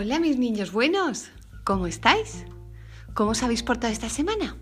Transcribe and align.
Hola 0.00 0.20
mis 0.20 0.38
niños 0.38 0.70
buenos, 0.70 1.28
¿cómo 1.64 1.88
estáis? 1.88 2.44
¿Cómo 3.14 3.32
os 3.32 3.42
habéis 3.42 3.64
portado 3.64 3.92
esta 3.92 4.08
semana? 4.08 4.56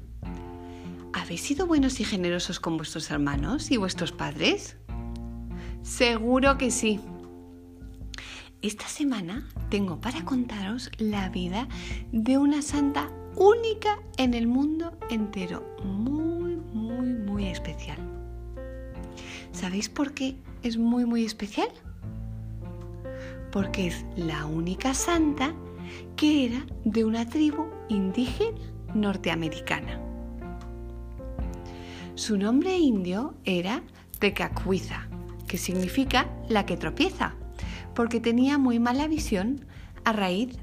¿Habéis 1.12 1.42
sido 1.42 1.66
buenos 1.66 2.00
y 2.00 2.04
generosos 2.04 2.58
con 2.58 2.78
vuestros 2.78 3.10
hermanos 3.10 3.70
y 3.70 3.76
vuestros 3.76 4.12
padres? 4.12 4.78
Seguro 5.82 6.56
que 6.56 6.70
sí. 6.70 7.00
Esta 8.62 8.88
semana 8.88 9.46
tengo 9.68 10.00
para 10.00 10.24
contaros 10.24 10.90
la 10.96 11.28
vida 11.28 11.68
de 12.12 12.38
una 12.38 12.62
santa 12.62 13.10
única 13.34 13.98
en 14.16 14.32
el 14.32 14.46
mundo 14.46 14.98
entero, 15.10 15.76
muy, 15.84 16.56
muy, 16.56 17.08
muy 17.10 17.44
especial. 17.48 17.98
¿Sabéis 19.52 19.90
por 19.90 20.14
qué 20.14 20.38
es 20.62 20.78
muy, 20.78 21.04
muy 21.04 21.26
especial? 21.26 21.68
Porque 23.52 23.88
es 23.88 24.04
la 24.16 24.46
única 24.46 24.94
santa 24.94 25.54
que 26.16 26.46
era 26.46 26.66
de 26.84 27.04
una 27.04 27.28
tribu 27.28 27.66
indígena 27.88 28.58
norteamericana. 28.94 30.00
Su 32.14 32.38
nombre 32.38 32.76
indio 32.78 33.34
era 33.44 33.82
Tecacuiza, 34.18 35.08
que 35.46 35.58
significa 35.58 36.30
la 36.48 36.64
que 36.64 36.76
tropieza, 36.76 37.34
porque 37.94 38.20
tenía 38.20 38.58
muy 38.58 38.78
mala 38.78 39.06
visión 39.06 39.66
a 40.04 40.12
raíz 40.12 40.56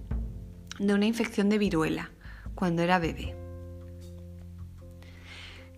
de 0.79 0.93
una 0.93 1.05
infección 1.05 1.49
de 1.49 1.59
viruela 1.59 2.11
cuando 2.55 2.81
era 2.81 2.99
bebé. 2.99 3.35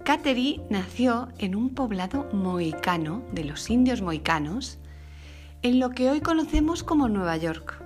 Kateri 0.05 0.61
nació 0.69 1.29
en 1.39 1.55
un 1.55 1.73
poblado 1.73 2.29
mohicano 2.31 3.23
de 3.31 3.43
los 3.43 3.69
indios 3.69 4.01
mohicanos 4.01 4.79
en 5.65 5.79
lo 5.79 5.89
que 5.89 6.11
hoy 6.11 6.21
conocemos 6.21 6.83
como 6.83 7.09
Nueva 7.09 7.37
York. 7.37 7.81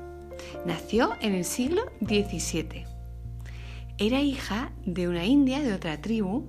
Nació 0.66 1.16
en 1.22 1.34
el 1.34 1.46
siglo 1.46 1.84
XVII. 2.02 2.84
Era 3.98 4.20
hija 4.20 4.74
de 4.86 5.08
una 5.08 5.24
india 5.24 5.62
de 5.62 5.72
otra 5.72 6.02
tribu 6.02 6.44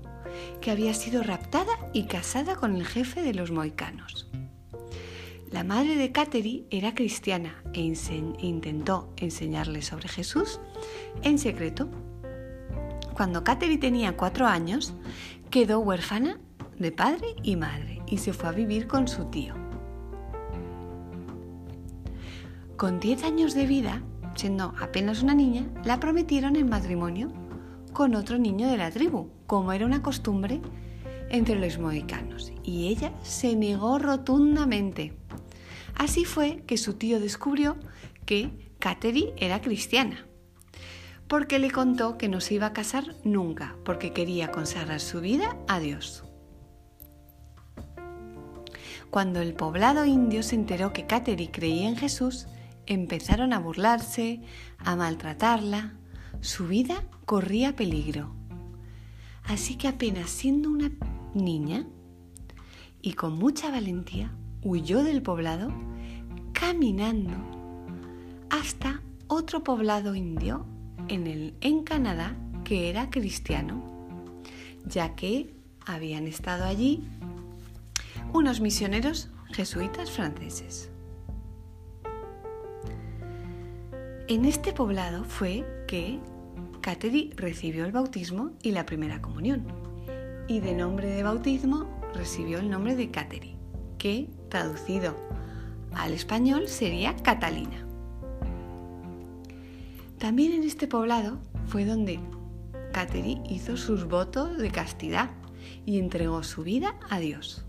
que 0.60 0.72
había 0.72 0.92
sido 0.92 1.22
raptada 1.22 1.70
y 1.92 2.06
casada 2.06 2.56
con 2.56 2.74
el 2.74 2.84
jefe 2.84 3.22
de 3.22 3.32
los 3.32 3.52
moicanos. 3.52 4.28
La 5.52 5.62
madre 5.62 5.94
de 5.94 6.10
Kateri 6.10 6.66
era 6.68 6.96
cristiana 6.96 7.62
e, 7.74 7.94
intentó 8.40 9.12
enseñarle 9.16 9.82
sobre 9.82 10.08
Jesús 10.08 10.58
en 11.22 11.38
secreto. 11.38 11.88
Cuando 13.14 13.44
Kateri 13.44 13.78
tenía 13.78 14.16
cuatro 14.16 14.48
años, 14.48 14.94
quedó 15.48 15.78
huérfana 15.78 16.40
de 16.76 16.90
padre 16.90 17.36
y 17.44 17.54
madre 17.54 18.02
y 18.08 18.18
se 18.18 18.32
fue 18.32 18.48
a 18.48 18.52
vivir 18.52 18.88
con 18.88 19.06
su 19.06 19.26
tío. 19.26 19.69
Con 22.80 22.98
10 22.98 23.24
años 23.24 23.52
de 23.52 23.66
vida, 23.66 24.02
siendo 24.34 24.72
apenas 24.80 25.22
una 25.22 25.34
niña, 25.34 25.66
la 25.84 26.00
prometieron 26.00 26.56
en 26.56 26.70
matrimonio 26.70 27.30
con 27.92 28.14
otro 28.14 28.38
niño 28.38 28.68
de 28.68 28.78
la 28.78 28.90
tribu, 28.90 29.28
como 29.46 29.72
era 29.72 29.84
una 29.84 30.00
costumbre 30.00 30.62
entre 31.28 31.56
los 31.56 31.78
mohicanos, 31.78 32.54
y 32.62 32.88
ella 32.88 33.12
se 33.22 33.54
negó 33.54 33.98
rotundamente. 33.98 35.12
Así 35.94 36.24
fue 36.24 36.62
que 36.66 36.78
su 36.78 36.94
tío 36.94 37.20
descubrió 37.20 37.76
que 38.24 38.72
Kateri 38.78 39.34
era 39.36 39.60
cristiana, 39.60 40.26
porque 41.28 41.58
le 41.58 41.70
contó 41.70 42.16
que 42.16 42.30
no 42.30 42.40
se 42.40 42.54
iba 42.54 42.68
a 42.68 42.72
casar 42.72 43.14
nunca, 43.24 43.76
porque 43.84 44.14
quería 44.14 44.50
consagrar 44.50 45.00
su 45.00 45.20
vida 45.20 45.54
a 45.68 45.80
Dios. 45.80 46.24
Cuando 49.10 49.42
el 49.42 49.52
poblado 49.52 50.06
indio 50.06 50.42
se 50.42 50.54
enteró 50.54 50.94
que 50.94 51.06
Kateri 51.06 51.48
creía 51.48 51.86
en 51.86 51.96
Jesús, 51.96 52.46
empezaron 52.90 53.52
a 53.52 53.60
burlarse, 53.60 54.40
a 54.78 54.96
maltratarla. 54.96 55.94
Su 56.40 56.66
vida 56.66 57.04
corría 57.24 57.76
peligro. 57.76 58.34
Así 59.44 59.76
que 59.76 59.86
apenas 59.86 60.28
siendo 60.28 60.68
una 60.70 60.90
niña 61.32 61.86
y 63.00 63.12
con 63.12 63.38
mucha 63.38 63.70
valentía, 63.70 64.32
huyó 64.62 65.04
del 65.04 65.22
poblado 65.22 65.72
caminando 66.52 67.32
hasta 68.50 69.02
otro 69.28 69.62
poblado 69.62 70.16
indio 70.16 70.66
en, 71.06 71.28
el, 71.28 71.54
en 71.60 71.84
Canadá 71.84 72.36
que 72.64 72.90
era 72.90 73.08
cristiano, 73.08 73.82
ya 74.84 75.14
que 75.14 75.54
habían 75.86 76.26
estado 76.26 76.64
allí 76.64 77.04
unos 78.32 78.60
misioneros 78.60 79.28
jesuitas 79.52 80.10
franceses. 80.10 80.89
En 84.30 84.44
este 84.44 84.72
poblado 84.72 85.24
fue 85.24 85.66
que 85.88 86.20
Kateri 86.82 87.32
recibió 87.34 87.84
el 87.84 87.90
bautismo 87.90 88.52
y 88.62 88.70
la 88.70 88.86
primera 88.86 89.20
comunión. 89.20 89.66
Y 90.46 90.60
de 90.60 90.72
nombre 90.72 91.08
de 91.08 91.24
bautismo 91.24 91.88
recibió 92.14 92.60
el 92.60 92.70
nombre 92.70 92.94
de 92.94 93.10
Kateri, 93.10 93.56
que 93.98 94.30
traducido 94.48 95.16
al 95.96 96.12
español 96.12 96.68
sería 96.68 97.16
Catalina. 97.16 97.84
También 100.18 100.52
en 100.52 100.62
este 100.62 100.86
poblado 100.86 101.40
fue 101.66 101.84
donde 101.84 102.20
Kateri 102.92 103.40
hizo 103.50 103.76
sus 103.76 104.04
votos 104.04 104.58
de 104.58 104.70
castidad 104.70 105.30
y 105.84 105.98
entregó 105.98 106.44
su 106.44 106.62
vida 106.62 106.94
a 107.10 107.18
Dios. 107.18 107.64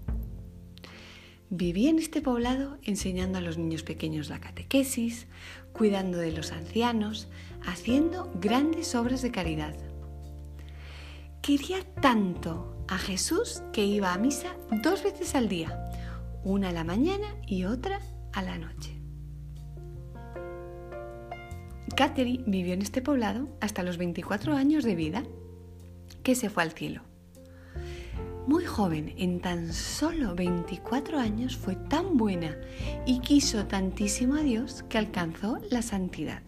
Vivía 1.53 1.89
en 1.89 1.99
este 1.99 2.21
poblado 2.21 2.77
enseñando 2.81 3.37
a 3.37 3.41
los 3.41 3.57
niños 3.57 3.83
pequeños 3.83 4.29
la 4.29 4.39
catequesis, 4.39 5.27
cuidando 5.73 6.17
de 6.17 6.31
los 6.31 6.53
ancianos, 6.53 7.27
haciendo 7.65 8.31
grandes 8.39 8.95
obras 8.95 9.21
de 9.21 9.31
caridad. 9.31 9.75
Quería 11.41 11.83
tanto 11.99 12.85
a 12.87 12.97
Jesús 12.97 13.63
que 13.73 13.83
iba 13.83 14.13
a 14.13 14.17
misa 14.17 14.55
dos 14.81 15.03
veces 15.03 15.35
al 15.35 15.49
día, 15.49 15.91
una 16.45 16.69
a 16.69 16.71
la 16.71 16.85
mañana 16.85 17.35
y 17.45 17.65
otra 17.65 17.99
a 18.31 18.43
la 18.43 18.57
noche. 18.57 18.97
Catherine 21.97 22.45
vivió 22.47 22.73
en 22.73 22.81
este 22.81 23.01
poblado 23.01 23.49
hasta 23.59 23.83
los 23.83 23.97
24 23.97 24.55
años 24.55 24.85
de 24.85 24.95
vida, 24.95 25.23
que 26.23 26.35
se 26.35 26.49
fue 26.49 26.63
al 26.63 26.71
cielo. 26.71 27.10
Muy 28.51 28.65
joven, 28.65 29.13
en 29.15 29.39
tan 29.39 29.71
solo 29.71 30.35
24 30.35 31.17
años, 31.17 31.55
fue 31.55 31.77
tan 31.77 32.17
buena 32.17 32.57
y 33.05 33.21
quiso 33.21 33.65
tantísimo 33.65 34.35
a 34.35 34.41
Dios 34.41 34.83
que 34.89 34.97
alcanzó 34.97 35.59
la 35.69 35.81
santidad. 35.81 36.41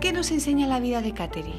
¿Qué 0.00 0.12
nos 0.12 0.32
enseña 0.32 0.66
la 0.66 0.80
vida 0.80 1.02
de 1.02 1.14
Kateri? 1.14 1.54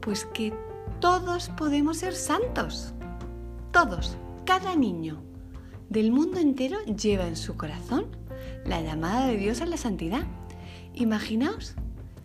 Pues 0.00 0.24
que 0.26 0.54
todos 1.00 1.48
podemos 1.48 1.96
ser 1.96 2.14
santos. 2.14 2.94
Todos, 3.72 4.16
cada 4.44 4.76
niño 4.76 5.20
del 5.88 6.12
mundo 6.12 6.38
entero 6.38 6.78
lleva 6.84 7.26
en 7.26 7.34
su 7.34 7.56
corazón 7.56 8.06
la 8.64 8.80
llamada 8.82 9.26
de 9.26 9.36
Dios 9.36 9.62
a 9.62 9.66
la 9.66 9.78
santidad. 9.78 10.28
Imaginaos 10.94 11.74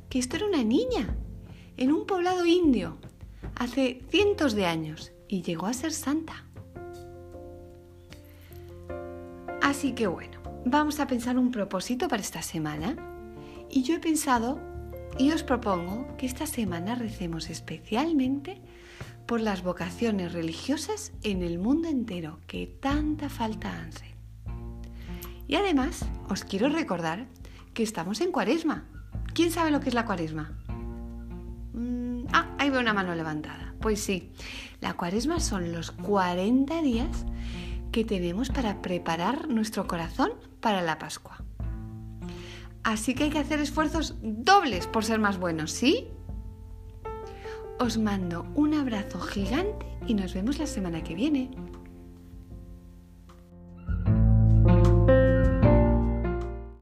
que 0.09 0.19
esto 0.19 0.35
era 0.35 0.45
una 0.45 0.63
niña 0.63 1.15
en 1.77 1.91
un 1.91 2.05
poblado 2.05 2.45
indio 2.45 2.99
hace 3.61 4.01
cientos 4.09 4.55
de 4.55 4.65
años 4.65 5.11
y 5.27 5.43
llegó 5.43 5.67
a 5.67 5.73
ser 5.73 5.91
santa. 5.91 6.45
Así 9.61 9.93
que 9.93 10.07
bueno, 10.07 10.39
vamos 10.65 10.99
a 10.99 11.05
pensar 11.05 11.37
un 11.37 11.51
propósito 11.51 12.07
para 12.07 12.23
esta 12.23 12.41
semana. 12.41 12.95
Y 13.69 13.83
yo 13.83 13.93
he 13.93 13.99
pensado 13.99 14.59
y 15.19 15.31
os 15.31 15.43
propongo 15.43 16.07
que 16.17 16.25
esta 16.25 16.47
semana 16.47 16.95
recemos 16.95 17.51
especialmente 17.51 18.59
por 19.27 19.41
las 19.41 19.61
vocaciones 19.61 20.33
religiosas 20.33 21.11
en 21.21 21.43
el 21.43 21.59
mundo 21.59 21.87
entero 21.87 22.39
que 22.47 22.65
tanta 22.65 23.29
falta 23.29 23.83
hacen. 23.83 24.15
Y 25.47 25.53
además 25.53 26.03
os 26.29 26.43
quiero 26.43 26.67
recordar 26.67 27.27
que 27.75 27.83
estamos 27.83 28.21
en 28.21 28.31
cuaresma. 28.31 28.85
¿Quién 29.35 29.51
sabe 29.51 29.69
lo 29.69 29.81
que 29.81 29.89
es 29.89 29.95
la 29.95 30.05
cuaresma? 30.07 30.57
Ah, 32.33 32.47
ahí 32.57 32.69
veo 32.69 32.79
una 32.79 32.93
mano 32.93 33.15
levantada. 33.15 33.73
Pues 33.79 34.01
sí, 34.01 34.31
la 34.79 34.93
cuaresma 34.93 35.39
son 35.39 35.71
los 35.71 35.91
40 35.91 36.81
días 36.81 37.25
que 37.91 38.05
tenemos 38.05 38.49
para 38.49 38.81
preparar 38.81 39.47
nuestro 39.49 39.87
corazón 39.87 40.31
para 40.59 40.81
la 40.81 40.97
Pascua. 40.97 41.43
Así 42.83 43.13
que 43.13 43.25
hay 43.25 43.29
que 43.29 43.39
hacer 43.39 43.59
esfuerzos 43.59 44.15
dobles 44.21 44.87
por 44.87 45.05
ser 45.05 45.19
más 45.19 45.37
buenos, 45.37 45.71
¿sí? 45.71 46.07
Os 47.79 47.97
mando 47.97 48.45
un 48.55 48.73
abrazo 48.73 49.19
gigante 49.19 49.85
y 50.07 50.13
nos 50.13 50.33
vemos 50.33 50.57
la 50.59 50.67
semana 50.67 51.03
que 51.03 51.15
viene. 51.15 51.51